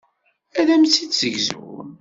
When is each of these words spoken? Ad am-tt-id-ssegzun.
Ad 0.59 0.67
am-tt-id-ssegzun. 0.73 1.87